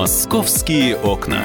[0.00, 1.42] «Московские окна».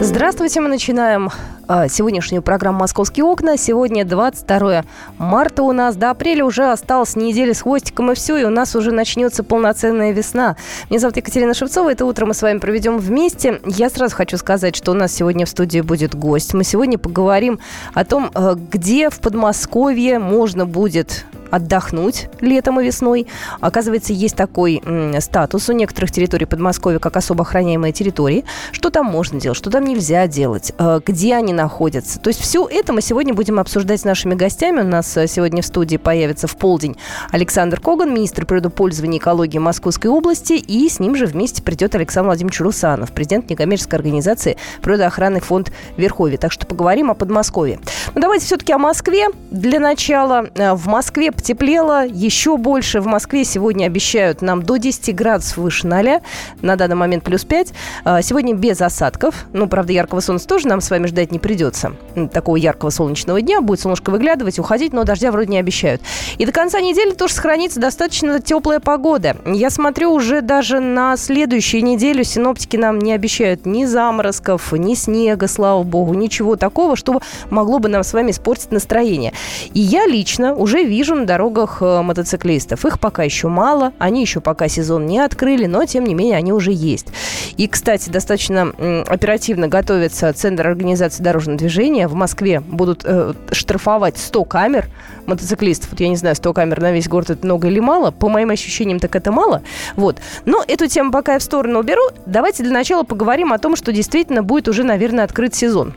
[0.00, 1.30] Здравствуйте, мы начинаем
[1.68, 3.56] а, сегодняшнюю программу «Московские окна».
[3.56, 4.82] Сегодня 22
[5.16, 5.94] марта у нас.
[5.94, 10.10] До апреля уже осталось неделя с хвостиком и все, и у нас уже начнется полноценная
[10.10, 10.56] весна.
[10.90, 11.92] Меня зовут Екатерина Шевцова.
[11.92, 13.60] Это утро мы с вами проведем вместе.
[13.64, 16.52] Я сразу хочу сказать, что у нас сегодня в студии будет гость.
[16.52, 17.60] Мы сегодня поговорим
[17.92, 23.28] о том, э, где в Подмосковье можно будет отдохнуть летом и весной.
[23.60, 24.82] Оказывается, есть такой
[25.20, 28.44] статус у некоторых территорий Подмосковья, как особо охраняемые территории.
[28.72, 32.18] Что там можно делать, что там нельзя делать, э, где они находятся.
[32.18, 34.80] То есть все это мы сегодня будем обсуждать с нашими гостями.
[34.80, 36.96] У нас э, сегодня в студии появится в полдень
[37.30, 42.28] Александр Коган, министр природопользования и экологии Московской области, и с ним же вместе придет Александр
[42.28, 46.36] Владимирович Русанов, президент некоммерческой организации природоохранный фонд Верховья.
[46.36, 47.78] Так что поговорим о Подмосковье.
[48.14, 49.28] Ну давайте все-таки о Москве.
[49.50, 53.02] Для начала э, в Москве потеплело еще больше.
[53.02, 56.22] В Москве сегодня обещают нам до 10 градусов выше 0.
[56.62, 57.74] На данный момент плюс 5.
[58.06, 59.44] Э, сегодня без осадков.
[59.52, 61.96] Ну, правда, яркого солнца тоже нам с вами ждать не придется.
[62.32, 63.60] Такого яркого солнечного дня.
[63.60, 66.00] Будет солнышко выглядывать, уходить, но дождя вроде не обещают.
[66.38, 69.36] И до конца недели тоже сохранится достаточно теплая погода.
[69.44, 75.46] Я смотрю уже даже на следующую неделю синоптики нам не обещают ни заморозков, ни снега,
[75.46, 79.34] слава богу, ничего такого, что могло бы нам с вами испортить настроение.
[79.74, 82.84] И я лично уже вижу на дорогах э, мотоциклистов.
[82.84, 86.52] Их пока еще мало, они еще пока сезон не открыли, но тем не менее они
[86.52, 87.08] уже есть.
[87.56, 88.72] И, кстати, достаточно
[89.08, 92.06] оперативно готовится Центр организации дорожного движения.
[92.06, 94.86] В Москве будут э, штрафовать 100 камер
[95.26, 95.90] мотоциклистов.
[95.90, 98.12] Вот я не знаю, 100 камер на весь город это много или мало.
[98.12, 99.62] По моим ощущениям, так это мало.
[99.96, 100.18] Вот.
[100.44, 102.02] Но эту тему пока я в сторону уберу.
[102.26, 105.94] Давайте для начала поговорим о том, что действительно будет уже, наверное, открыт сезон.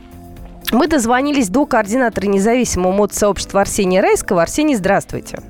[0.70, 4.42] Мы дозвонились до координатора независимого мотосообщества Арсения Райского.
[4.42, 5.40] Арсений, здравствуйте.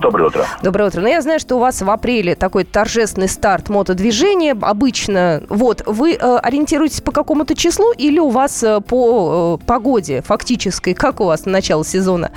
[0.00, 0.44] Доброе утро.
[0.62, 1.00] Доброе утро.
[1.00, 4.56] Ну, я знаю, что у вас в апреле такой торжественный старт мотодвижения.
[4.60, 10.22] Обычно, вот, вы э, ориентируетесь по какому-то числу или у вас э, по э, погоде
[10.22, 10.94] фактической?
[10.94, 12.30] Как у вас начало сезона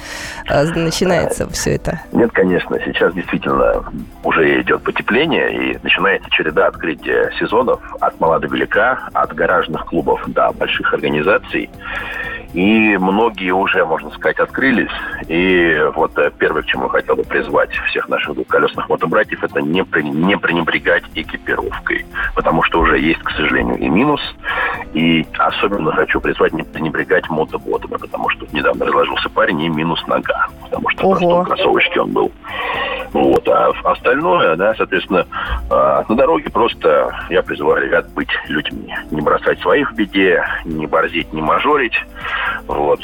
[0.50, 2.02] э, начинается все это?
[2.12, 2.78] Нет, конечно.
[2.86, 3.84] Сейчас действительно
[4.24, 10.22] уже идет потепление и начинается череда открытия сезонов от мала до велика, от гаражных клубов
[10.28, 11.70] до больших организаций.
[12.56, 14.90] И многие уже, можно сказать, открылись.
[15.28, 19.84] И вот э, первое, к чему хотел бы призвать всех наших двухколесных мотобратьев, это не,
[20.04, 22.06] не пренебрегать экипировкой.
[22.34, 24.22] Потому что уже есть, к сожалению, и минус.
[24.94, 30.48] И особенно хочу призвать не пренебрегать мотоботами, потому что недавно разложился парень и минус нога.
[30.64, 31.42] Потому что Ого.
[31.42, 32.32] в кроссовочке он был.
[33.14, 33.48] Вот.
[33.48, 35.26] А остальное, да, соответственно,
[35.70, 38.94] а, на дороге просто я призываю ребят быть людьми.
[39.12, 41.96] Не бросать своих в беде, не борзеть, не мажорить.
[42.68, 43.00] Вот.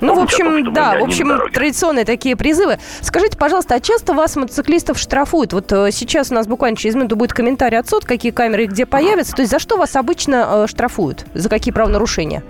[0.00, 2.78] Ну, в общем, том, да, в общем, традиционные такие призывы.
[3.00, 5.52] Скажите, пожалуйста, а часто вас мотоциклистов штрафуют?
[5.52, 8.66] Вот э, сейчас у нас буквально через минуту будет комментарий от суд, какие камеры и
[8.66, 9.34] где появятся.
[9.34, 11.26] То есть за что вас обычно э, штрафуют?
[11.34, 12.42] За какие правонарушения?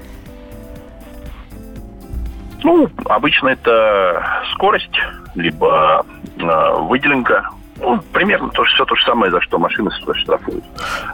[2.62, 4.90] Ну, обычно это скорость,
[5.34, 6.04] либо
[6.38, 7.50] э, выделенка
[7.80, 10.64] ну, примерно то, все то же самое, за что машины штрафуют.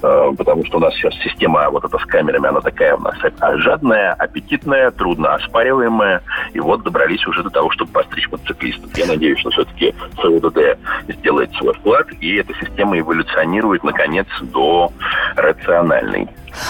[0.02, 3.14] Э, потому что у нас сейчас система вот эта с камерами, она такая у нас
[3.56, 6.22] жадная, аппетитная, трудно оспариваемая.
[6.52, 8.96] И вот добрались уже до того, чтобы постричь мотоциклистов.
[8.96, 10.78] Я надеюсь, что все-таки СУДД
[11.08, 14.92] сделает свой вклад, и эта система эволюционирует, наконец, до
[15.36, 16.28] рациональной.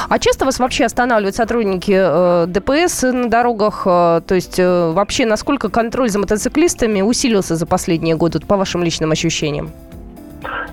[0.08, 3.82] А часто вас вообще останавливают сотрудники э, ДПС на дорогах?
[3.86, 8.82] Э, то есть э, вообще насколько контроль за мотоциклистами усилился за последние годы, по вашим
[8.82, 9.72] личным ощущениям?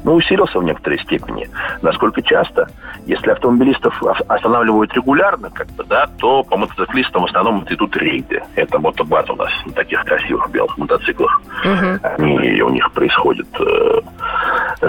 [0.04, 1.50] Ну, усилился в некоторой степени.
[1.82, 2.68] Насколько часто?
[3.06, 8.42] Если автомобилистов останавливают регулярно, как бы, да, то по мотоциклистам в основном идут рейды.
[8.56, 11.42] Это мотобат у нас на таких красивых белых мотоциклах.
[11.64, 12.00] Угу.
[12.18, 14.02] Они, у них происходят, э,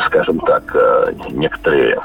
[0.07, 1.99] скажем так, э, некоторые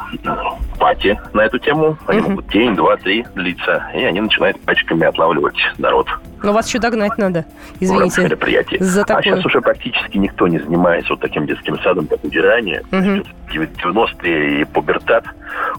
[0.99, 1.97] пати на эту тему.
[2.07, 2.29] Они угу.
[2.29, 6.07] могут день, два, три длиться, и они начинают пачками отлавливать народ.
[6.43, 7.45] Но вас еще догнать надо,
[7.79, 8.21] извините.
[8.21, 8.81] мероприятие.
[8.83, 9.17] За такое.
[9.17, 12.83] А сейчас уже практически никто не занимается вот таким детским садом, как удирание.
[12.91, 13.23] Угу.
[13.53, 15.25] 90-е и пубертат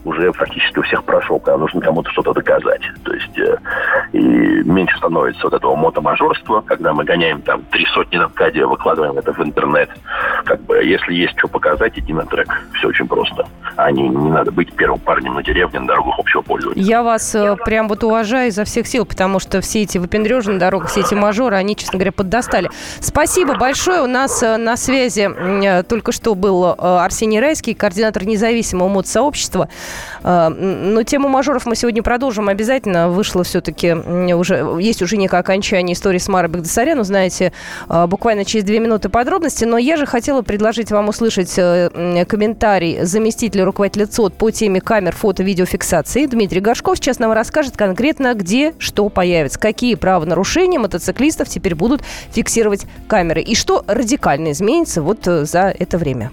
[0.05, 2.83] уже практически у всех прошел, когда нужно кому-то что-то доказать.
[3.05, 3.57] То есть э,
[4.13, 9.19] и меньше становится вот этого мотомажорства, когда мы гоняем там три сотни на МКАДе, выкладываем
[9.19, 9.91] это в интернет.
[10.45, 12.49] Как бы, если есть что показать, иди на трек.
[12.75, 13.47] Все очень просто.
[13.77, 16.83] А не, не надо быть первым парнем на деревне на дорогах общего пользования.
[16.83, 20.59] Я вас э, прям вот уважаю изо всех сил, потому что все эти выпендрежи на
[20.59, 22.71] дорогах, все эти мажоры, они, честно говоря, поддостали.
[23.01, 24.03] Спасибо большое.
[24.03, 29.69] У нас э, на связи э, только что был э, Арсений Райский, координатор независимого мотосообщества.
[30.23, 33.09] Э, но тему мажоров мы сегодня продолжим обязательно.
[33.09, 36.99] Вышло все-таки уже, есть уже некое окончание истории с Марой Багдасарян.
[36.99, 37.53] Узнаете
[37.89, 39.65] э, буквально через две минуты подробности.
[39.65, 45.15] Но я же хотела предложить вам услышать э, комментарий заместителя руководителя ЦОД по теме камер
[45.15, 46.27] фото-видеофиксации.
[46.27, 52.03] Дмитрий Горшков сейчас нам расскажет конкретно, где что появится, какие правонарушения мотоциклистов теперь будут
[52.33, 56.31] фиксировать камеры и что радикально изменится вот за это время.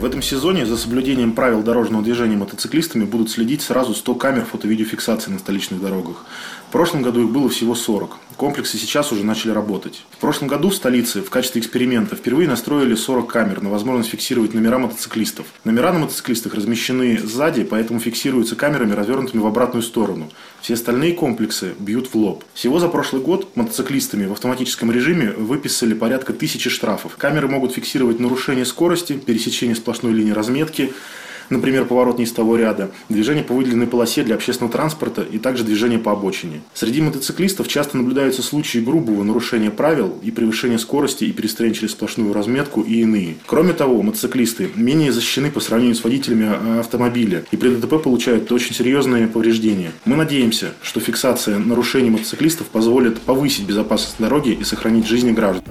[0.00, 5.30] В этом сезоне за соблюдением правил дорожного движения мотоциклистами будут следить сразу 100 камер фото-видеофиксации
[5.30, 6.24] на столичных дорогах.
[6.70, 8.16] В прошлом году их было всего 40.
[8.36, 10.04] Комплексы сейчас уже начали работать.
[10.12, 14.54] В прошлом году в столице в качестве эксперимента впервые настроили 40 камер на возможность фиксировать
[14.54, 15.46] номера мотоциклистов.
[15.64, 20.30] Номера на мотоциклистах размещены сзади, поэтому фиксируются камерами, развернутыми в обратную сторону.
[20.60, 22.44] Все остальные комплексы бьют в лоб.
[22.54, 27.16] Всего за прошлый год мотоциклистами в автоматическом режиме выписали порядка тысячи штрафов.
[27.16, 30.92] Камеры могут фиксировать нарушение скорости, пересечение сплошной линии разметки,
[31.50, 35.64] например, поворот не с того ряда, движение по выделенной полосе для общественного транспорта и также
[35.64, 36.62] движение по обочине.
[36.74, 42.32] Среди мотоциклистов часто наблюдаются случаи грубого нарушения правил и превышения скорости и перестроения через сплошную
[42.32, 43.36] разметку и иные.
[43.46, 48.50] Кроме того, мотоциклисты менее защищены по сравнению с водителями а, автомобиля и при ДТП получают
[48.52, 49.92] очень серьезные повреждения.
[50.04, 55.64] Мы надеемся, что фиксация нарушений мотоциклистов позволит повысить безопасность дороги и сохранить жизни граждан.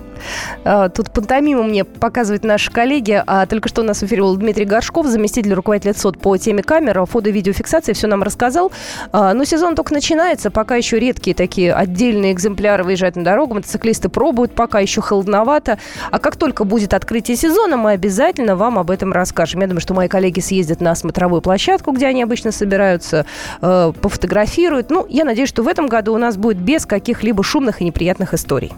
[0.64, 3.22] А, тут пантомиму мне показывают наши коллеги.
[3.26, 6.64] А только что у нас в эфире был Дмитрий Горшков, заместитель руководителя СОД по теме
[6.64, 8.72] камер, фото- и видеофиксации, все нам рассказал.
[9.12, 14.10] А, но сезон только начинается, пока еще редкие такие отдельные экземпляры выезжают на дорогу, мотоциклисты
[14.10, 15.78] пробуют, пока еще холодновато.
[16.12, 19.62] А как только будет открытие сезона, мы обязательно вам об этом расскажем.
[19.62, 23.26] Я думаю, что мои коллеги съездят на смотровую площадку, где они обычно собираются,
[23.62, 24.90] э, пофотографируют.
[24.90, 28.34] Ну, я надеюсь, что в этом году у нас будет без каких-либо шумных и неприятных
[28.34, 28.72] историй.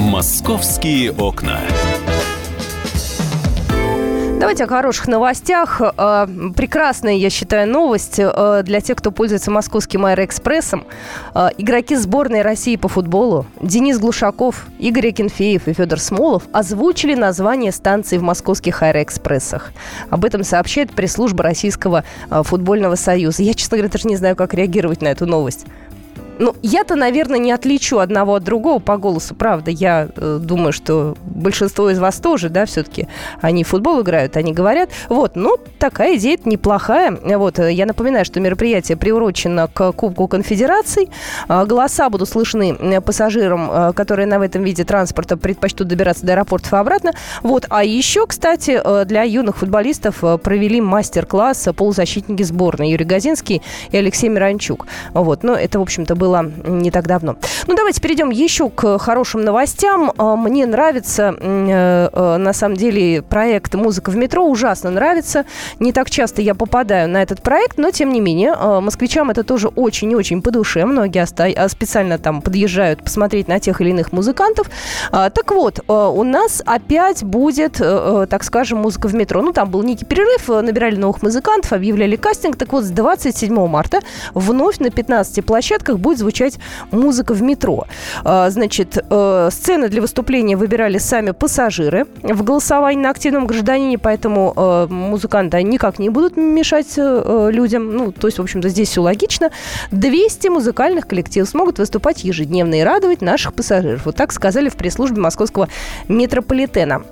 [0.00, 1.60] Московские окна.
[4.40, 5.82] Давайте о хороших новостях.
[5.82, 6.26] Э,
[6.56, 10.86] прекрасная, я считаю, новость э, для тех, кто пользуется московским аэроэкспрессом.
[11.34, 17.70] Э, игроки сборной России по футболу Денис Глушаков, Игорь Акинфеев и Федор Смолов озвучили название
[17.70, 19.70] станции в московских аэроэкспрессах.
[20.08, 23.42] Об этом сообщает пресс-служба Российского футбольного союза.
[23.42, 25.66] Я, честно говоря, даже не знаю, как реагировать на эту новость.
[26.40, 29.70] Ну, я-то, наверное, не отличу одного от другого по голосу, правда.
[29.70, 33.08] Я э, думаю, что большинство из вас тоже, да, все-таки
[33.42, 34.88] они в футбол играют, они говорят.
[35.10, 37.14] Вот, ну, такая идея неплохая.
[37.36, 41.10] Вот, э, я напоминаю, что мероприятие приурочено к Кубку Конфедераций.
[41.46, 46.32] Э, голоса будут слышны э, пассажирам, э, которые на этом виде транспорта предпочтут добираться до
[46.32, 47.12] аэропортов и обратно.
[47.42, 53.60] Вот, а еще, кстати, э, для юных футболистов провели мастер-класс полузащитники сборной Юрий Газинский
[53.90, 54.86] и Алексей Миранчук.
[55.12, 57.36] Вот, но это, в общем-то, было было не так давно.
[57.66, 60.12] Ну, давайте перейдем еще к хорошим новостям.
[60.16, 64.44] А, мне нравится, э, э, на самом деле, проект «Музыка в метро».
[64.46, 65.44] Ужасно нравится.
[65.80, 69.42] Не так часто я попадаю на этот проект, но, тем не менее, а, москвичам это
[69.42, 70.84] тоже очень и очень по душе.
[70.84, 74.70] Многие а, специально там подъезжают посмотреть на тех или иных музыкантов.
[75.10, 79.42] Так вот, у нас опять будет, э, так скажем, музыка в метро.
[79.42, 82.56] Ну, там был некий перерыв, набирали новых музыкантов, объявляли кастинг.
[82.56, 84.00] Так вот, с 27 марта
[84.34, 86.58] вновь на 15 площадках будет звучать
[86.92, 87.86] музыка в метро.
[88.24, 94.52] А, значит, э, сцены для выступления выбирали сами пассажиры в голосовании на активном гражданине, поэтому
[94.56, 97.96] э, музыканты никак не будут мешать э, людям.
[97.96, 99.50] Ну, то есть, в общем-то, здесь все логично.
[99.90, 104.06] 200 музыкальных коллективов смогут выступать ежедневно и радовать наших пассажиров.
[104.06, 105.68] Вот так сказали в пресс-службе московского
[106.08, 107.02] метрополитена.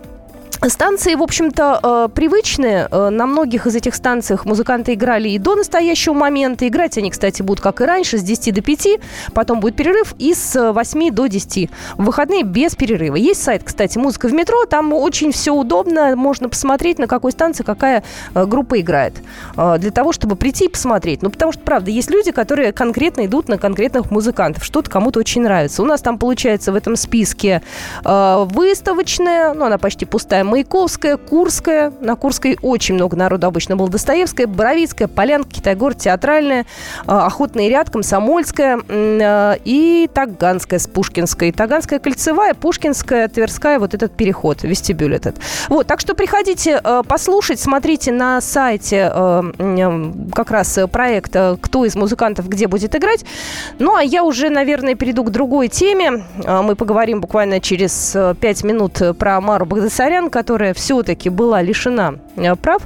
[0.67, 2.89] Станции, в общем-то, э, привычные.
[2.91, 6.67] Э, на многих из этих станциях музыканты играли и до настоящего момента.
[6.67, 8.99] Играть они, кстати, будут, как и раньше, с 10 до 5.
[9.35, 11.71] Потом будет перерыв и с 8 до 10.
[11.97, 13.15] В выходные без перерыва.
[13.15, 14.65] Есть сайт, кстати, «Музыка в метро».
[14.65, 16.17] Там очень все удобно.
[16.17, 18.03] Можно посмотреть, на какой станции какая
[18.35, 19.15] э, группа играет.
[19.57, 21.23] Для того, чтобы прийти и посмотреть.
[21.23, 24.65] Ну, потому что, правда, есть люди, которые конкретно идут на конкретных музыкантов.
[24.65, 25.83] Что-то кому-то очень нравится.
[25.83, 27.63] У нас там, получается, в этом списке
[28.05, 31.93] выставочная, ну, она почти пустая, Маяковская, Курская.
[32.01, 33.89] На Курской очень много народу обычно было.
[33.89, 36.67] Достоевская, Боровицкая, Полянка, Китай-город, Театральная,
[37.07, 41.53] а, Охотный ряд, Комсомольская а, и Таганская с Пушкинской.
[41.53, 45.37] Таганская кольцевая, Пушкинская, Тверская, вот этот переход, вестибюль этот.
[45.69, 49.13] Вот, так что приходите а, послушать, смотрите на сайте
[50.35, 53.25] как раз проекта «Кто из музыкантов где будет играть».
[53.79, 56.25] Ну, а я уже, наверное, перейду к другой теме.
[56.37, 62.83] Мы поговорим буквально через пять минут про Мару Багдасарян, которая все-таки была лишена э, прав,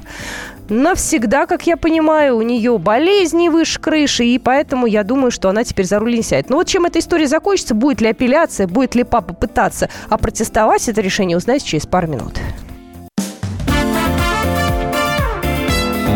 [0.69, 5.63] навсегда, как я понимаю, у нее болезни выше крыши, и поэтому я думаю, что она
[5.63, 6.49] теперь за руль не сядет.
[6.49, 11.01] Но вот чем эта история закончится, будет ли апелляция, будет ли папа пытаться опротестовать это
[11.01, 12.39] решение, узнаете через пару минут.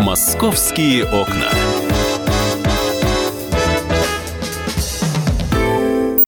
[0.03, 1.49] Московские окна.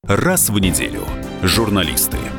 [0.03, 1.03] Раз в неделю
[1.43, 2.17] журналисты–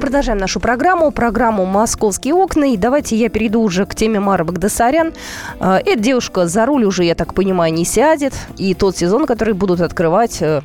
[0.00, 2.72] Продолжаем нашу программу, программу «Московские окна».
[2.72, 5.12] И давайте я перейду уже к теме Мары Багдасарян.
[5.60, 8.32] Э, эта девушка за руль уже, я так понимаю, не сядет.
[8.56, 10.62] И тот сезон, который будут открывать э,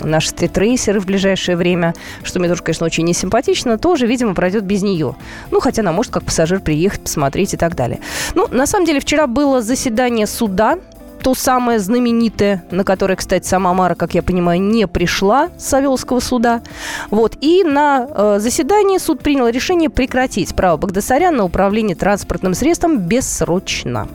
[0.00, 4.82] наши стритрейсеры в ближайшее время, что мне тоже, конечно, очень несимпатично, тоже, видимо, пройдет без
[4.82, 5.14] нее.
[5.50, 8.00] Ну, хотя она может как пассажир приехать, посмотреть и так далее.
[8.34, 10.78] Ну, на самом деле, вчера было заседание суда
[11.22, 16.20] то самое знаменитое, на которое, кстати, сама Мара, как я понимаю, не пришла с Савеловского
[16.20, 16.62] суда.
[17.10, 17.36] Вот.
[17.40, 24.08] И на э, заседании суд принял решение прекратить право Багдасаряна на управление транспортным средством бессрочно.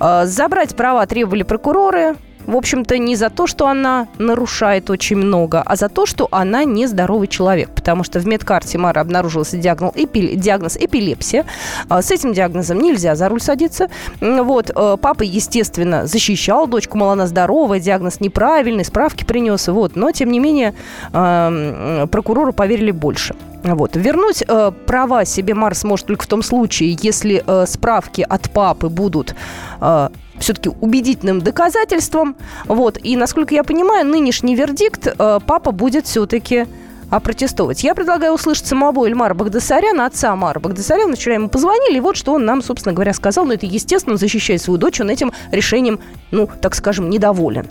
[0.00, 5.62] Э, забрать права требовали прокуроры, в общем-то, не за то, что она нарушает очень много,
[5.64, 7.70] а за то, что она нездоровый человек.
[7.70, 11.44] Потому что в медкарте Мара обнаружился диагноз, эпи, диагноз эпилепсия.
[11.88, 13.88] А, с этим диагнозом нельзя за руль садиться.
[14.20, 14.70] Вот.
[14.74, 19.68] Э, папа, естественно, защищал дочку, мол, она здоровая, диагноз неправильный, справки принес.
[19.68, 19.96] Вот.
[19.96, 20.74] Но, тем не менее,
[21.12, 23.34] прокурору поверили больше.
[23.74, 23.96] Вот.
[23.96, 28.88] Вернуть э, права себе Марс может только в том случае, если э, справки от папы
[28.88, 29.34] будут
[29.80, 30.08] э,
[30.38, 32.36] все-таки убедительным доказательством.
[32.66, 32.98] Вот.
[33.02, 36.66] И, насколько я понимаю, нынешний вердикт э, папа будет все-таки
[37.10, 37.84] опротестовать.
[37.84, 41.14] Я предлагаю услышать самого Эльмара Багдасаряна, отца Мара Багдасаряна.
[41.14, 43.46] Вчера ему позвонили, и вот что он нам, собственно говоря, сказал.
[43.46, 45.00] Но это, естественно, защищает свою дочь.
[45.00, 47.66] Он этим решением, ну, так скажем, недоволен.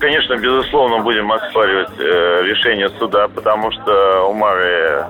[0.00, 5.04] Конечно, безусловно, будем оспаривать э, решение суда, потому что у Мары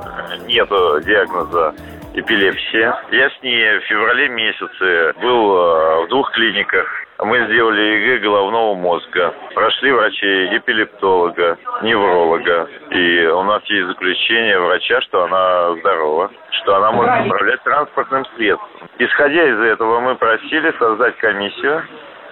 [0.46, 1.74] нет диагноза
[2.14, 2.96] эпилепсия.
[3.10, 6.86] Я с ней в феврале месяце был э, в двух клиниках.
[7.18, 9.34] Мы сделали ЭЭГ головного мозга.
[9.54, 12.68] Прошли врачи эпилептолога, невролога.
[12.90, 16.30] И у нас есть заключение врача, что она здорова,
[16.62, 18.88] что она может управлять транспортным средством.
[18.98, 21.82] Исходя из этого, мы просили создать комиссию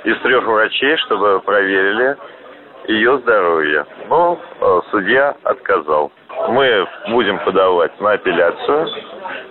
[0.04, 2.16] из трех врачей, чтобы проверили
[2.89, 3.87] ее здоровье.
[4.09, 6.12] Но э, судья отказал.
[6.49, 8.89] Мы будем подавать на апелляцию.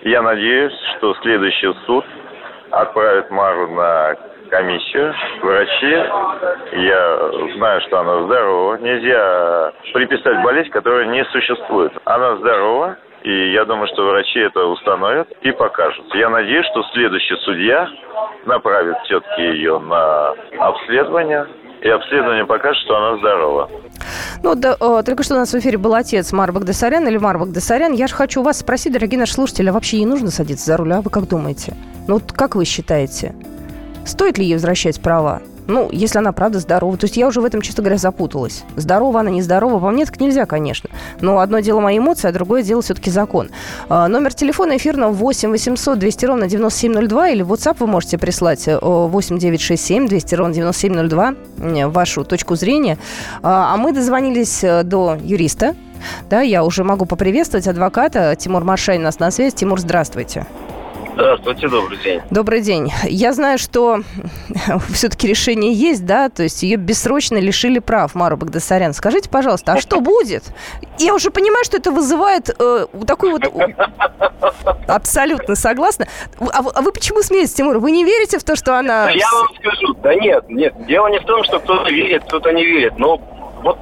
[0.03, 2.05] Я надеюсь, что следующий суд
[2.71, 4.15] отправит Мару на
[4.49, 5.91] комиссию, врачи.
[6.73, 8.75] Я знаю, что она здорова.
[8.77, 11.93] Нельзя приписать болезнь, которая не существует.
[12.05, 16.05] Она здорова, и я думаю, что врачи это установят и покажут.
[16.15, 17.87] Я надеюсь, что следующий судья
[18.45, 21.47] направит все-таки ее на обследование,
[21.81, 23.69] и обследование покажет, что она здорова.
[24.43, 27.39] Ну, да, о, только что у нас в эфире был отец Мар Багдасарян или Мар
[27.39, 27.93] Багдасарян.
[27.93, 30.93] Я же хочу вас спросить, дорогие наши слушатели, а вообще ей нужно садиться за руль,
[30.93, 31.75] а вы как думаете?
[32.07, 33.35] Ну, вот как вы считаете?
[34.05, 35.41] Стоит ли ей возвращать права?
[35.71, 36.97] Ну, если она правда здорова.
[36.97, 38.65] То есть я уже в этом, честно говоря, запуталась.
[38.75, 39.79] Здорова она, нездорова.
[39.79, 40.89] По мне так нельзя, конечно.
[41.21, 43.49] Но одно дело мои эмоции, а другое дело все-таки закон.
[43.87, 49.37] А, номер телефона эфирного 8 800 200 ровно 9702 или WhatsApp вы можете прислать 8
[49.37, 52.97] 967 200 ровно 9702 вашу точку зрения.
[53.41, 55.75] А, а мы дозвонились э, до юриста.
[56.29, 58.35] Да, я уже могу поприветствовать адвоката.
[58.35, 59.55] Тимур Маршайн у нас на связи.
[59.55, 60.45] Тимур, здравствуйте.
[61.21, 62.21] Здравствуйте, добрый день.
[62.31, 62.91] Добрый день.
[63.03, 63.99] Я знаю, что
[64.91, 68.93] все-таки решение есть, да, то есть ее бессрочно лишили прав Мару Багдасарян.
[68.93, 70.45] Скажите, пожалуйста, а что будет?
[70.97, 73.43] Я уже понимаю, что это вызывает э, такой вот...
[74.87, 76.07] Абсолютно согласна.
[76.39, 77.77] А, а вы почему смеетесь, Тимур?
[77.77, 79.05] Вы не верите в то, что она...
[79.05, 80.73] Да я вам скажу, да нет, нет.
[80.87, 82.97] Дело не в том, что кто-то верит, кто-то не верит.
[82.97, 83.21] Но
[83.63, 83.77] вот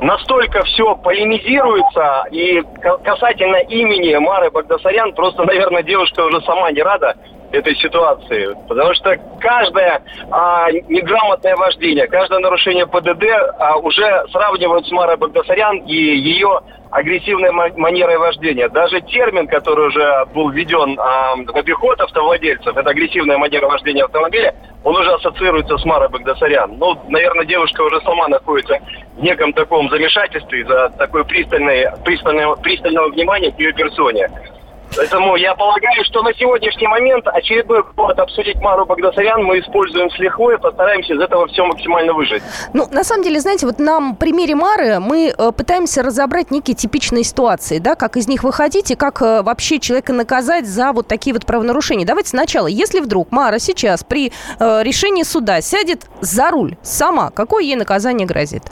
[0.00, 2.62] настолько все полемизируется, и
[3.04, 7.16] касательно имени Мары Багдасарян, просто, наверное, девушка уже сама не рада
[7.52, 8.56] этой ситуации.
[8.68, 13.24] Потому что каждое а, неграмотное вождение, каждое нарушение ПДД
[13.58, 16.60] а, уже сравнивают с Марой Багдасарян и ее
[16.90, 18.68] агрессивной манерой вождения.
[18.68, 24.54] Даже термин, который уже был введен а, в обиход автовладельцев, это агрессивная манера вождения автомобиля,
[24.84, 26.76] он уже ассоциируется с Марой Багдасарян.
[26.78, 28.78] Ну, наверное, девушка уже сама находится
[29.16, 34.28] в неком таком замешательстве из-за такой пристальной, пристального, пристального внимания к ее персоне.
[34.94, 40.18] Поэтому я полагаю, что на сегодняшний момент очередной повод обсудить Мару Багдасарян мы используем с
[40.18, 42.42] лихвой, постараемся из этого все максимально выжить.
[42.72, 47.24] Ну, на самом деле, знаете, вот на примере Мары мы э, пытаемся разобрать некие типичные
[47.24, 51.34] ситуации, да, как из них выходить и как э, вообще человека наказать за вот такие
[51.34, 52.06] вот правонарушения.
[52.06, 57.64] Давайте сначала, если вдруг Мара сейчас при э, решении суда сядет за руль сама, какое
[57.64, 58.62] ей наказание грозит?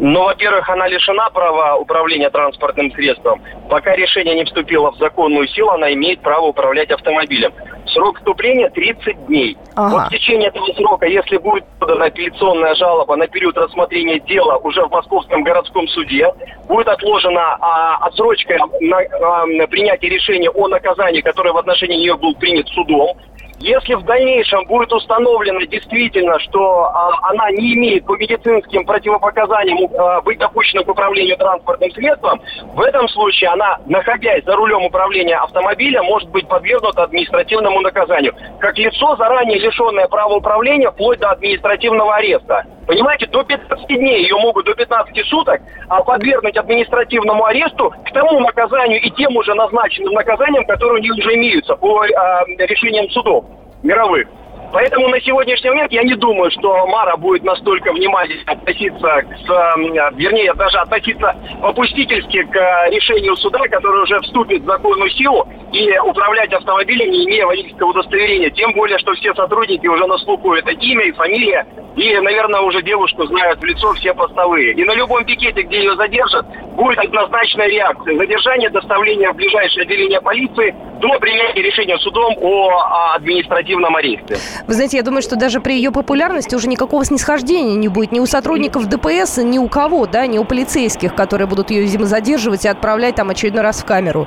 [0.00, 3.42] Ну, во-первых, она лишена права управления транспортным средством.
[3.68, 7.52] Пока решение не вступило в законную силу, она имеет право управлять автомобилем.
[7.86, 9.56] Срок вступления 30 дней.
[9.74, 9.94] Ага.
[9.94, 14.84] Вот в течение этого срока, если будет подана апелляционная жалоба на период рассмотрения дела уже
[14.84, 16.32] в Московском городском суде,
[16.68, 22.16] будет отложена а, отсрочка на, а, на принятие решения о наказании, которое в отношении нее
[22.16, 23.16] был принят судом,
[23.60, 30.20] если в дальнейшем будет установлено действительно, что а, она не имеет по медицинским противопоказаниям а,
[30.20, 32.40] быть допущена к управлению транспортным средством,
[32.74, 38.34] в этом случае она, находясь за рулем управления автомобиля, может быть подвергнута административному наказанию.
[38.60, 42.64] Как лицо, заранее лишенное права управления, вплоть до административного ареста.
[42.88, 48.40] Понимаете, до 15 дней ее могут до 15 суток а, подвергнуть административному аресту к тому
[48.40, 53.44] наказанию и тем уже назначенным наказаниям, которые у них уже имеются по а, решениям судов
[53.82, 54.26] мировых.
[54.72, 59.76] Поэтому на сегодняшний момент я не думаю, что Мара будет настолько внимательно относиться к,
[60.16, 65.98] вернее, даже относиться попустительски к э, решению суда, которое уже вступит в законную силу, и
[65.98, 68.50] управлять автомобилем, не имея водительского удостоверения.
[68.50, 72.82] Тем более, что все сотрудники уже на слуху это имя и фамилия, и, наверное, уже
[72.82, 74.72] девушку знают в лицо все постовые.
[74.72, 78.16] И на любом пикете, где ее задержат, будет однозначная реакция.
[78.16, 84.36] Задержание, доставление в ближайшее отделение полиции до принятия решения судом о административном аресте.
[84.66, 88.20] Вы знаете, я думаю, что даже при ее популярности уже никакого снисхождения не будет ни
[88.20, 92.64] у сотрудников ДПС, ни у кого, да, ни у полицейских, которые будут ее, видимо, задерживать
[92.64, 94.26] и отправлять там очередной раз в камеру.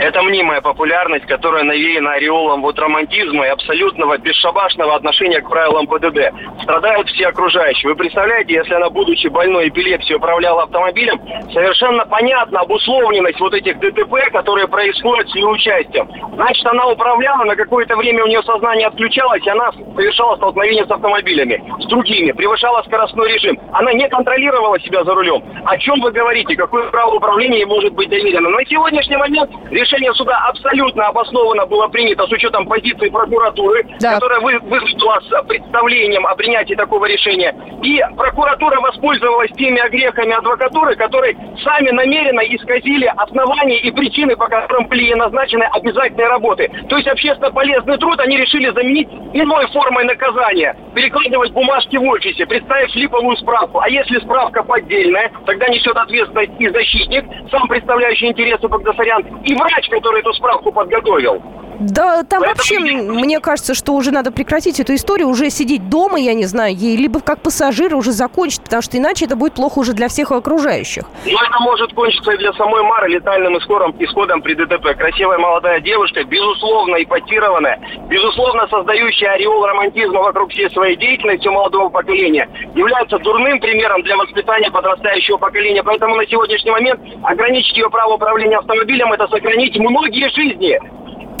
[0.00, 6.32] Это мнимая популярность, которая навеяна ореолом вот романтизма и абсолютного бесшабашного отношения к правилам ПДД.
[6.62, 7.90] Страдают все окружающие.
[7.90, 11.20] Вы представляете, если она, будучи больной эпилепсией, управляла автомобилем,
[11.52, 16.08] совершенно понятна обусловленность вот этих ДТП, которые происходят с ее участием.
[16.34, 20.90] Значит, она управляла, на какое-то время у нее сознание отключалось, и она совершала столкновение с
[20.90, 23.58] автомобилями, с другими, превышала скоростной режим.
[23.72, 25.42] Она не контролировала себя за рулем.
[25.64, 26.54] О чем вы говорите?
[26.54, 28.48] Какое право управления может быть доверено?
[28.48, 34.14] На сегодняшний момент решение суда абсолютно обоснованно было принято с учетом позиции прокуратуры, да.
[34.14, 37.54] которая вы, выступила с представлением о принятии такого решения.
[37.82, 44.88] И прокуратура воспользовалась теми огрехами адвокатуры, которые сами намеренно исказили основания и причины, по которым
[44.88, 46.70] были назначены обязательные работы.
[46.88, 50.76] То есть общественно полезный труд они решили заменить иной формой наказания.
[50.94, 53.80] Перекладывать бумажки в офисе, представив липовую справку.
[53.80, 59.77] А если справка поддельная, тогда несет ответственность и защитник, сам представляющий интересы Багдасарян, и врач,
[59.78, 61.42] врач, который эту справку подготовил.
[61.80, 62.46] Да, там Поэтому...
[62.46, 66.74] вообще, мне кажется, что уже надо прекратить эту историю, уже сидеть дома, я не знаю,
[66.74, 70.32] ей либо как пассажир уже закончить, потому что иначе это будет плохо уже для всех
[70.32, 71.04] окружающих.
[71.24, 74.96] Но это может кончиться и для самой Мары летальным исходом, исходом при ДТП.
[74.96, 81.88] Красивая молодая девушка, безусловно ипотированная, безусловно создающая ореол романтизма вокруг всей своей деятельности у молодого
[81.90, 85.82] поколения, является дурным примером для воспитания подрастающего поколения.
[85.82, 90.78] Поэтому на сегодняшний момент ограничить ее право управления автомобилем– это сохранить многие жизни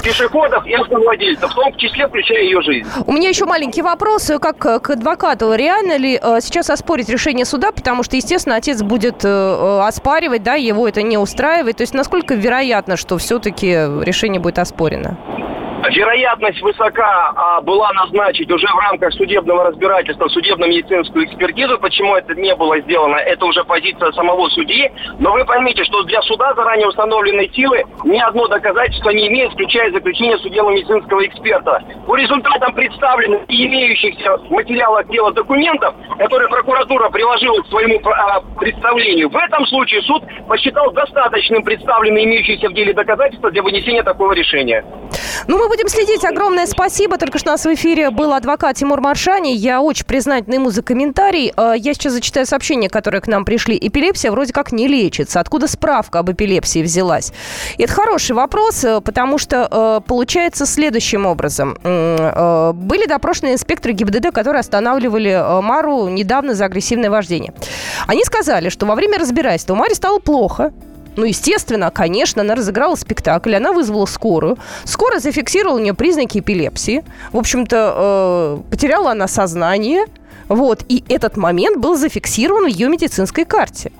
[0.08, 2.88] пешеходов и автовладельцев, в том числе включая ее жизнь.
[3.06, 5.52] У меня еще маленький вопрос, как к адвокату.
[5.54, 10.42] Реально ли э, сейчас оспорить решение суда, потому что, естественно, отец будет э, э, оспаривать,
[10.42, 11.76] да, его это не устраивает.
[11.76, 13.66] То есть насколько вероятно, что все-таки
[14.02, 15.18] решение будет оспорено?
[15.90, 21.78] Вероятность высока а, была назначить уже в рамках судебного разбирательства судебно-медицинскую экспертизу.
[21.78, 24.90] Почему это не было сделано, это уже позиция самого судьи.
[25.18, 29.90] Но вы поймите, что для суда заранее установленной силы ни одно доказательство не имеет, включая
[29.90, 31.82] заключение судебно-медицинского эксперта.
[32.06, 38.40] По результатам представленных и имеющихся в материалах дела документов, которые прокуратура приложила к своему а,
[38.58, 44.32] представлению, в этом случае суд посчитал достаточным представленные имеющиеся в деле доказательства для вынесения такого
[44.32, 44.84] решения.
[45.46, 46.24] Ну, мы будем следить.
[46.24, 47.18] Огромное спасибо.
[47.18, 49.54] Только что у нас в эфире был адвокат Тимур Маршани.
[49.54, 51.52] Я очень признательна ему за комментарий.
[51.56, 53.78] А, я сейчас зачитаю сообщения, которые к нам пришли.
[53.80, 55.38] Эпилепсия вроде как не лечится.
[55.38, 57.32] Откуда справка об эпилепсии взялась?
[57.78, 61.78] Это хороший вопрос, э, потому что э, получается следующим образом.
[61.84, 67.52] Э, были допрошены инспекторы ГИБДД, которые останавливали Мару недавно за агрессивное вождение.
[68.08, 70.72] Они сказали, что во время разбирательства Маре стало плохо,
[71.18, 74.56] ну, естественно, конечно, она разыграла спектакль, она вызвала скорую.
[74.84, 77.04] Скорая зафиксировала у нее признаки эпилепсии.
[77.32, 80.04] В общем-то, э, потеряла она сознание.
[80.48, 83.90] Вот, и этот момент был зафиксирован в ее медицинской карте.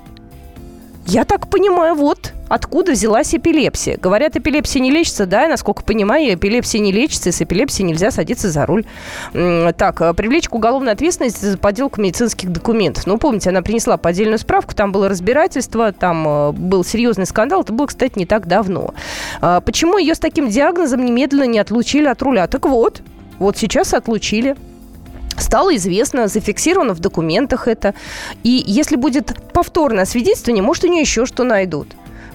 [1.10, 3.96] Я так понимаю, вот откуда взялась эпилепсия.
[3.96, 8.10] Говорят, эпилепсия не лечится, да, и, насколько понимаю, эпилепсия не лечится, и с эпилепсией нельзя
[8.10, 8.84] садиться за руль.
[9.32, 13.06] Так, э, привлечь к уголовной ответственности за подделку медицинских документов.
[13.06, 17.72] Ну, помните, она принесла поддельную справку, там было разбирательство, там э, был серьезный скандал, это
[17.72, 18.92] было, кстати, не так давно.
[19.40, 22.46] А почему ее с таким диагнозом немедленно не отлучили от руля?
[22.48, 23.00] Так вот,
[23.38, 24.56] вот сейчас отлучили.
[25.40, 27.94] Стало известно, зафиксировано в документах это.
[28.42, 31.88] И если будет повторное свидетельствование, может, у нее еще что найдут.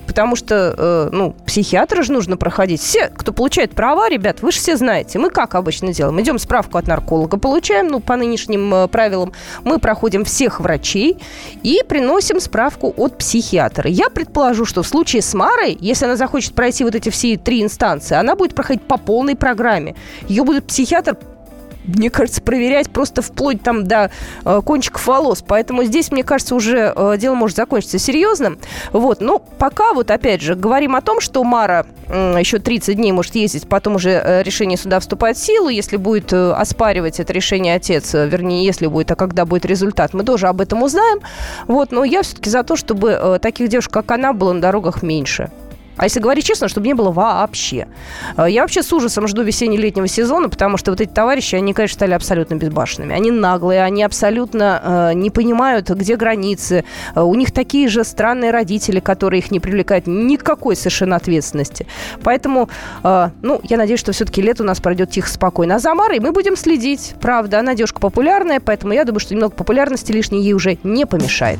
[0.05, 2.81] Потому что, э, ну, психиатра же нужно проходить.
[2.81, 5.17] Все, кто получает права, ребят, вы же все знаете.
[5.17, 6.19] Мы как обычно делаем?
[6.21, 9.31] Идем справку от нарколога, получаем, ну, по нынешним э, правилам.
[9.63, 11.17] Мы проходим всех врачей
[11.63, 13.89] и приносим справку от психиатра.
[13.89, 17.63] Я предположу, что в случае с Марой, если она захочет пройти вот эти все три
[17.63, 19.95] инстанции, она будет проходить по полной программе.
[20.27, 21.17] Ее будет психиатр
[21.83, 24.11] мне кажется, проверять просто вплоть там до
[24.45, 25.43] э, кончиков волос.
[25.45, 28.57] Поэтому здесь, мне кажется, уже э, дело может закончиться серьезно.
[28.91, 29.21] Вот.
[29.21, 33.67] Но пока вот, опять же, говорим о том, что Мара еще 30 дней может ездить,
[33.67, 35.69] потом уже э, решение суда вступает в силу.
[35.69, 40.23] Если будет э, оспаривать это решение отец, вернее, если будет, а когда будет результат, мы
[40.23, 41.19] тоже об этом узнаем.
[41.67, 41.91] Вот.
[41.91, 45.49] Но я все-таки за то, чтобы таких девушек, как она, было на дорогах меньше.
[45.97, 47.87] А если говорить честно, чтобы не было вообще.
[48.37, 51.95] Э, я вообще с ужасом жду весенне-летнего сезона, потому что вот эти товарищи, они, конечно,
[51.95, 53.13] стали абсолютно безбашенными.
[53.13, 56.83] Они наглые, они абсолютно э, не понимают, где границы.
[57.15, 61.85] Э, у них такие же странные родители, которые их не привлекают никакой совершенно ответственности.
[62.23, 62.69] Поэтому,
[63.03, 65.75] э, ну, я надеюсь, что все-таки лето у нас пройдет тихо, спокойно.
[65.75, 67.13] А за Марой мы будем следить.
[67.21, 71.59] Правда, она девушка популярная, поэтому я думаю, что немного популярности лишней ей уже не помешает.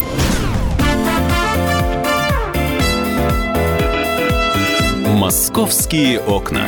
[5.31, 6.65] «Московские окна».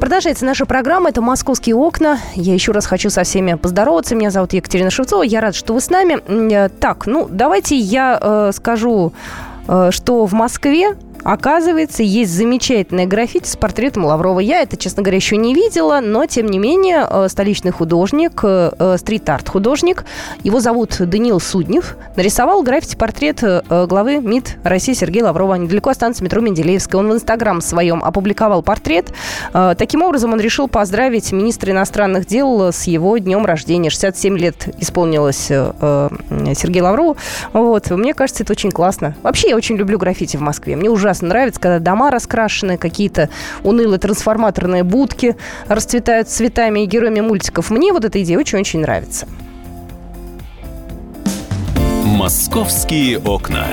[0.00, 1.10] Продолжается наша программа.
[1.10, 2.18] Это «Московские окна».
[2.34, 4.16] Я еще раз хочу со всеми поздороваться.
[4.16, 5.22] Меня зовут Екатерина Шевцова.
[5.22, 6.18] Я рада, что вы с нами.
[6.52, 9.12] Э, так, ну, давайте я э, скажу,
[9.68, 14.40] э, что в Москве Оказывается, есть замечательная граффити с портретом Лаврова.
[14.40, 18.70] Я это, честно говоря, еще не видела, но, тем не менее, э, столичный художник, э,
[18.78, 20.04] э, стрит-арт художник,
[20.42, 26.42] его зовут Даниил Суднев, нарисовал граффити-портрет главы МИД России Сергея Лаврова недалеко от станции метро
[26.42, 27.00] Менделеевская.
[27.00, 29.12] Он в Инстаграм своем опубликовал портрет.
[29.52, 33.90] Таким образом, он решил поздравить министра иностранных дел с его днем рождения.
[33.90, 37.16] 67 лет исполнилось Сергею Лаврову.
[37.52, 37.90] Вот.
[37.90, 39.16] Мне кажется, это очень классно.
[39.22, 40.76] Вообще, я очень люблю граффити в Москве.
[40.76, 43.28] Мне ужасно ужасно нравится, когда дома раскрашены, какие-то
[43.62, 45.36] унылые трансформаторные будки
[45.68, 47.70] расцветают цветами и героями мультиков.
[47.70, 49.26] Мне вот эта идея очень-очень нравится.
[52.04, 53.66] «Московские окна»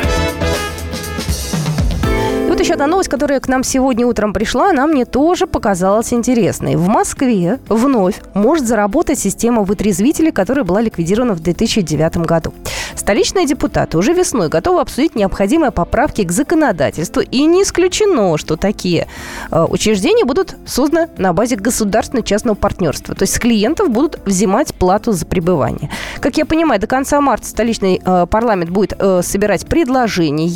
[2.48, 6.76] вот еще одна новость, которая к нам сегодня утром пришла, она мне тоже показалась интересной.
[6.76, 12.54] В Москве вновь может заработать система вытрезвителей, которая была ликвидирована в 2009 году.
[12.96, 17.22] Столичные депутаты уже весной готовы обсудить необходимые поправки к законодательству.
[17.22, 19.08] И не исключено, что такие
[19.52, 23.16] э, учреждения будут созданы на базе государственно-частного партнерства.
[23.16, 25.90] То есть с клиентов будут взимать плату за пребывание.
[26.20, 30.48] Как я понимаю, до конца марта столичный э, парламент будет э, собирать предложения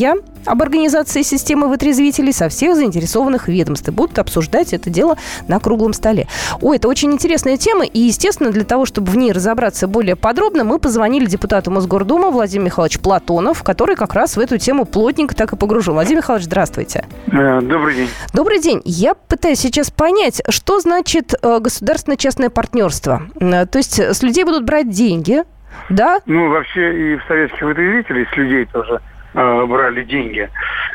[0.45, 5.93] об организации системы вытрезвителей со всех заинтересованных ведомств и будут обсуждать это дело на круглом
[5.93, 6.27] столе.
[6.62, 10.63] Ой, это очень интересная тема, и, естественно, для того, чтобы в ней разобраться более подробно,
[10.63, 15.53] мы позвонили депутату Мосгордумы Владимиру Михайловичу Платонов, который как раз в эту тему плотненько так
[15.53, 15.93] и погружен.
[15.93, 17.05] Владимир Михайлович, здравствуйте.
[17.27, 18.10] Э, добрый день.
[18.34, 18.81] Добрый день.
[18.86, 23.23] Я пытаюсь сейчас понять, что значит э, государственно-частное партнерство.
[23.39, 25.43] Э, то есть с людей будут брать деньги,
[25.89, 26.19] да?
[26.25, 29.01] Ну, вообще и в советских вытрезвителей с людей тоже–
[29.36, 30.50] э, брали деньги.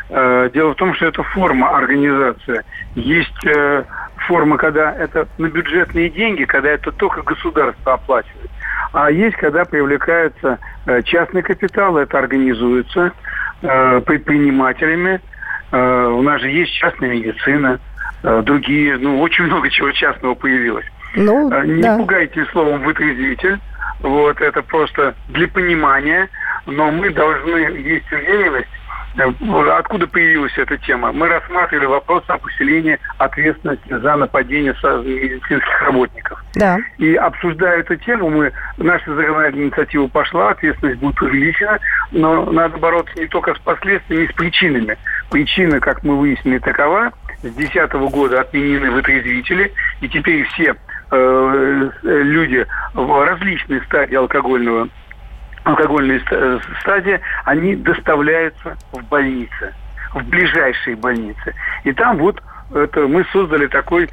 [0.08, 2.62] Э, дело в том, что это форма организации.
[2.94, 3.84] Есть э,
[4.26, 8.50] форма, когда это на бюджетные деньги, когда это только государство оплачивает.
[8.92, 13.12] А есть, когда привлекается э, частный капитал, это организуется
[13.62, 15.20] э, предпринимателями.
[15.70, 17.78] Э, у нас же есть частная медицина,
[18.22, 20.86] э, другие, ну, очень много чего частного появилось.
[21.14, 21.96] Ну, э, Не да.
[21.96, 23.58] пугайте словом вытрезвитель.
[24.00, 26.28] Вот, это просто для понимания
[26.66, 28.68] но мы должны есть уверенность,
[29.16, 29.30] э,
[29.78, 31.12] откуда появилась эта тема.
[31.12, 36.42] Мы рассматривали вопрос о усилении ответственности за нападение медицинских работников.
[36.54, 36.78] Да.
[36.98, 41.78] И обсуждая эту тему, мы, наша законодательная инициатива пошла, ответственность будет увеличена,
[42.12, 44.96] но надо бороться не только с последствиями, с причинами.
[45.30, 47.12] Причина, как мы выяснили, такова.
[47.38, 50.74] С 2010 года отменены вытрезвители, и теперь все
[51.10, 54.88] э, люди в различной стадии алкогольного
[55.64, 59.74] алкогольной э, стадии, они доставляются в больницы,
[60.14, 61.54] в ближайшие больницы.
[61.84, 62.42] И там вот
[62.74, 64.08] это мы создали такой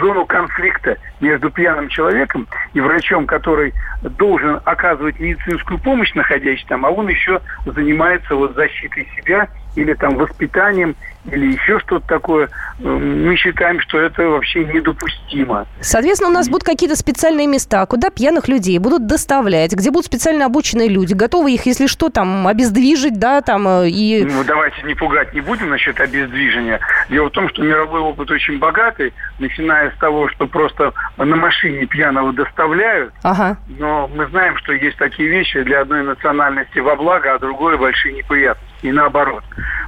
[0.00, 6.90] зону конфликта между пьяным человеком и врачом, который должен оказывать медицинскую помощь, находясь там, а
[6.90, 10.96] он еще занимается вот защитой себя или там воспитанием
[11.30, 15.66] или еще что-то такое, мы считаем, что это вообще недопустимо.
[15.80, 20.44] Соответственно, у нас будут какие-то специальные места, куда пьяных людей будут доставлять, где будут специально
[20.46, 24.24] обученные люди, готовы их, если что, там, обездвижить, да, там, э, и...
[24.24, 26.80] Ну, давайте не пугать не будем насчет обездвижения.
[27.08, 31.86] Дело в том, что мировой опыт очень богатый, начиная с того, что просто на машине
[31.86, 33.56] пьяного доставляют, ага.
[33.78, 38.14] но мы знаем, что есть такие вещи для одной национальности во благо, а другой большие
[38.14, 39.42] неприятности, и наоборот.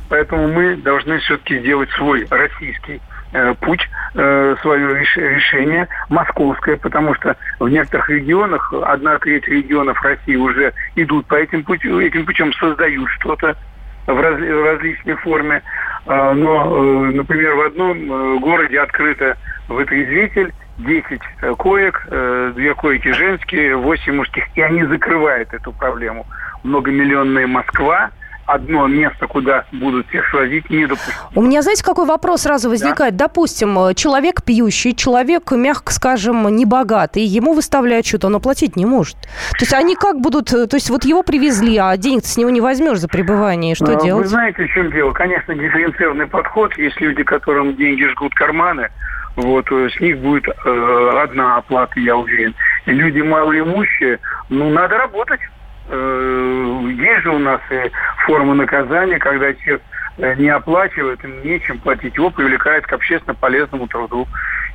[0.08, 3.00] Поэтому мы должны все-таки сделать свой российский
[3.32, 10.36] э, путь, э, свое решение московское, потому что в некоторых регионах, одна треть регионов России
[10.36, 13.54] уже идут по этим путем, этим путем создают что-то
[14.06, 15.62] в, раз, в различной форме.
[16.06, 19.36] Э, но, например, в одном городе открыто
[19.68, 21.20] вытрезвитель, 10
[21.56, 22.06] коек,
[22.54, 26.26] две койки женские, 8 мужских, и они закрывают эту проблему.
[26.64, 28.10] Многомиллионная Москва–
[28.46, 31.16] одно место, куда будут всех свозить, не допустимо.
[31.34, 33.16] У меня, знаете, какой вопрос сразу возникает?
[33.16, 33.26] Да?
[33.26, 39.16] Допустим, э, человек пьющий, человек, мягко скажем, небогатый, ему выставляют что-то, он оплатить не может.
[39.16, 42.50] То есть они как будут, э, то есть вот его привезли, а денег с него
[42.50, 44.24] не возьмешь за пребывание, что а, делать?
[44.24, 45.12] Вы знаете, в чем дело?
[45.12, 48.88] Конечно, дифференцированный подход, есть люди, которым деньги жгут карманы,
[49.36, 52.54] вот, э, с них будет э, одна оплата, я уверен.
[52.86, 55.40] И люди малоимущие, ну, надо работать.
[55.88, 57.90] Э, есть же у нас и
[58.26, 59.82] форма наказания, когда человек
[60.18, 64.26] э, не оплачивает, им нечем платить, его привлекают к общественно полезному труду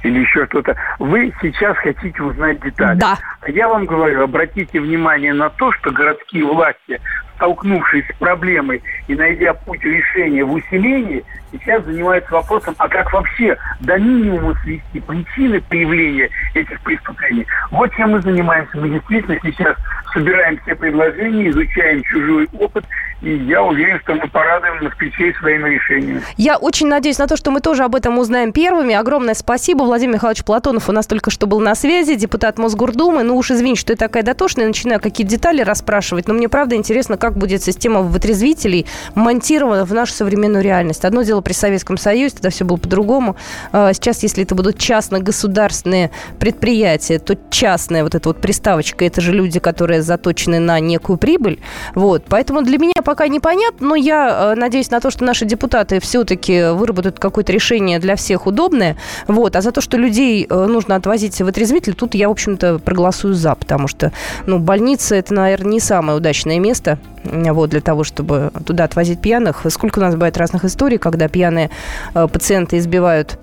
[0.04, 0.76] или еще что-то.
[1.00, 2.98] Вы сейчас хотите узнать детали.
[3.00, 3.18] Да.
[3.48, 7.00] Я вам говорю, обратите внимание на то, что городские власти
[7.42, 13.58] столкнувшись с проблемой и найдя путь решения в усилении, сейчас занимаются вопросом, а как вообще
[13.80, 17.48] до минимума свести причины появления этих преступлений.
[17.72, 18.78] Вот чем мы занимаемся.
[18.78, 19.76] Мы действительно сейчас
[20.14, 22.86] собираем все предложения, изучаем чужой опыт,
[23.22, 26.22] и я уверен, что мы порадуем москвичей своими решениями.
[26.38, 28.94] Я очень надеюсь на то, что мы тоже об этом узнаем первыми.
[28.94, 29.84] Огромное спасибо.
[29.84, 33.24] Владимир Михайлович Платонов у нас только что был на связи, депутат Мосгордумы.
[33.24, 37.18] Ну уж извините, что я такая дотошная, начинаю какие-то детали расспрашивать, но мне правда интересно,
[37.18, 41.06] как как будет система вытрезвителей монтирована в нашу современную реальность.
[41.06, 43.38] Одно дело при Советском Союзе, тогда все было по-другому.
[43.72, 49.32] А сейчас, если это будут частно-государственные предприятия, то частная вот эта вот приставочка, это же
[49.32, 51.62] люди, которые заточены на некую прибыль.
[51.96, 52.26] Вот.
[52.28, 56.72] Поэтому для меня пока непонятно, но я э, надеюсь на то, что наши депутаты все-таки
[56.72, 58.96] выработают какое-то решение для всех удобное.
[59.28, 59.58] Вот.
[59.58, 63.34] А за то, что людей э, нужно отвозить в отрезвитель, тут я, в общем-то, проголосую
[63.34, 64.14] за, потому что
[64.46, 69.66] ну, больница– это, наверное, не самое удачное место вот, для того, чтобы туда отвозить пьяных.
[69.68, 71.70] Сколько у нас бывает разных историй, когда пьяные
[72.14, 73.38] э, пациенты избивают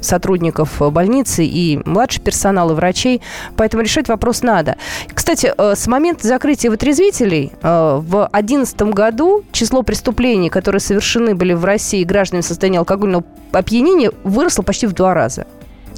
[0.00, 3.22] сотрудников больницы и младший персонал, и врачей.
[3.56, 4.76] Поэтому решать вопрос надо.
[5.12, 11.52] Кстати, э, с момента закрытия вытрезвителей э, в 2011 году число преступлений, которые совершены были
[11.52, 15.46] в России гражданами в состоянии алкогольного опьянения, выросло почти в два раза.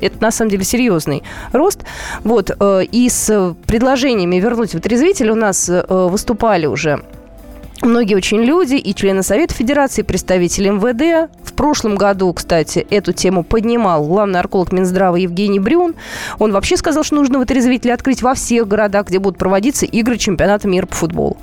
[0.00, 1.80] Это на самом деле серьезный рост.
[2.22, 7.02] Вот, э, и с предложениями вернуть вытрезвитель у нас э, выступали уже
[7.82, 11.30] Многие очень люди и члены Совета Федерации, и представители МВД.
[11.42, 15.94] В прошлом году, кстати, эту тему поднимал главный нарколог Минздрава Евгений Брюн.
[16.38, 20.66] Он вообще сказал, что нужно вытрезвители открыть во всех городах, где будут проводиться игры чемпионата
[20.68, 21.36] мира по футболу.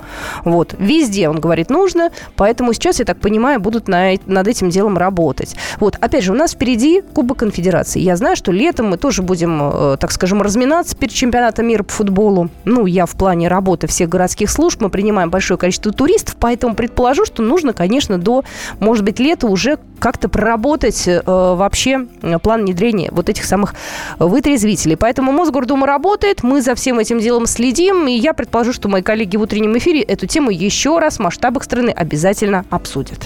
[0.44, 0.74] Вот.
[0.78, 2.10] Везде, он говорит, нужно.
[2.36, 5.54] Поэтому сейчас, я так понимаю, будут на, над этим делом работать.
[5.78, 5.96] Вот.
[6.00, 8.00] Опять же, у нас впереди Кубок Конфедерации.
[8.00, 11.92] Я знаю, что летом мы тоже будем, э, так скажем, разминаться перед чемпионатом мира по
[11.92, 12.50] футболу.
[12.64, 14.80] Ну, я в плане работы всех городских служб.
[14.80, 18.44] Мы принимаем большое количество туристов туристов, поэтому предположу, что нужно, конечно, до,
[18.80, 23.74] может быть, лета уже как-то проработать э, вообще э, план внедрения вот этих самых
[24.18, 24.96] вытрезвителей.
[24.96, 29.36] Поэтому Мосгордума работает, мы за всем этим делом следим, и я предположу, что мои коллеги
[29.36, 33.18] в утреннем эфире эту тему еще раз в масштабах страны обязательно обсудят.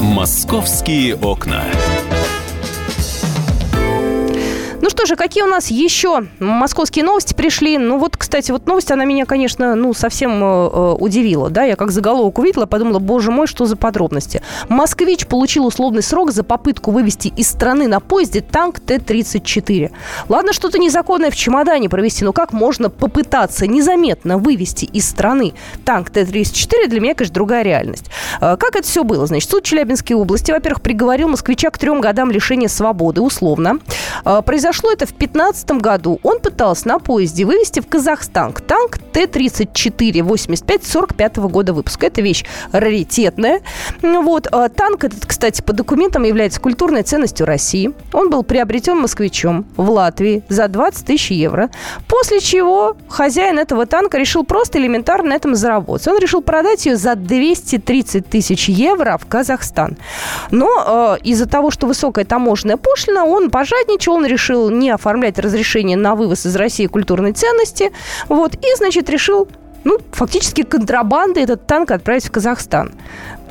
[0.00, 1.62] «Московские окна».
[5.02, 7.76] Что же, какие у нас еще московские новости пришли?
[7.76, 11.50] Ну вот, кстати, вот новость, она меня, конечно, ну совсем э, э, удивила.
[11.50, 14.42] Да, я как заголовок увидела, подумала, боже мой, что за подробности.
[14.68, 19.90] Москвич получил условный срок за попытку вывести из страны на поезде танк Т-34.
[20.28, 25.52] Ладно, что-то незаконное в чемодане провести, но как можно попытаться незаметно вывести из страны
[25.84, 28.04] танк Т-34, для меня, конечно, другая реальность.
[28.40, 29.26] Э, как это все было?
[29.26, 33.78] Значит, суд Челябинской области, во-первых, приговорил москвича к трем годам лишения свободы условно.
[34.24, 36.20] Э, произошло это в 15 году.
[36.22, 42.06] Он пытался на поезде вывести в Казахстан танк Т-34-85 45 года выпуска.
[42.06, 43.60] Это вещь раритетная.
[44.02, 44.48] Вот.
[44.50, 47.92] А танк этот, кстати, по документам является культурной ценностью России.
[48.12, 51.70] Он был приобретен москвичом в Латвии за 20 тысяч евро.
[52.08, 56.08] После чего хозяин этого танка решил просто элементарно на этом заработать.
[56.08, 59.96] Он решил продать ее за 230 тысяч евро в Казахстан.
[60.50, 65.96] Но э, из-за того, что высокая таможенная пошлина, он пожадничал, он решил не оформлять разрешение
[65.96, 67.92] на вывоз из России культурной ценности.
[68.28, 69.48] Вот, и, значит, решил
[69.84, 72.92] ну, фактически контрабандой этот танк отправить в Казахстан.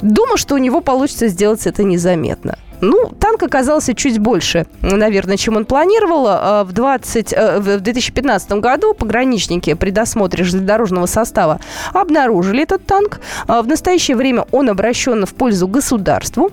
[0.02, 2.58] Думал, что у него получится сделать это незаметно.
[2.82, 6.26] Ну, танк оказался чуть больше, наверное, чем он планировал.
[6.28, 11.60] А, в, 20, э, в 2015 году пограничники при досмотре железнодорожного состава
[11.94, 13.20] обнаружили этот танк.
[13.48, 16.52] А, в настоящее время он обращен в пользу государству.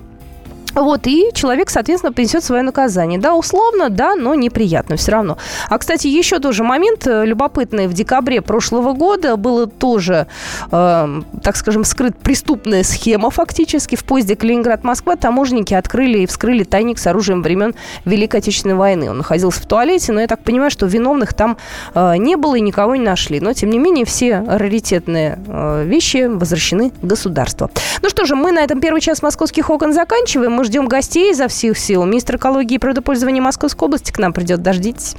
[0.75, 3.19] Вот, и человек, соответственно, принесет свое наказание.
[3.19, 5.39] Да, условно, да, но неприятно все равно.
[5.69, 7.87] А, кстати, еще тоже момент э, любопытный.
[7.87, 10.27] В декабре прошлого года было тоже,
[10.71, 13.97] э, так скажем, скрыт преступная схема фактически.
[13.97, 19.11] В поезде Калининград-Москва таможенники открыли и вскрыли тайник с оружием времен Великой Отечественной войны.
[19.11, 21.57] Он находился в туалете, но я так понимаю, что виновных там
[21.95, 23.41] э, не было и никого не нашли.
[23.41, 27.71] Но, тем не менее, все раритетные э, вещи возвращены государству.
[28.03, 30.58] Ну что же, мы на этом первый час московских окон заканчиваем.
[30.59, 32.05] Мы ждем гостей изо всех сил.
[32.05, 34.61] Министр экологии и природопользования Московской области к нам придет.
[34.61, 35.15] Дождитесь.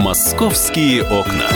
[0.00, 1.48] «Московские окна».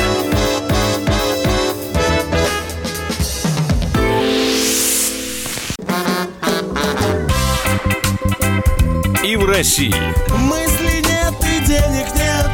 [9.24, 9.94] И в России.
[10.40, 12.48] Мысли нет и денег нет.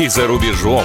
[0.00, 0.84] И за рубежом.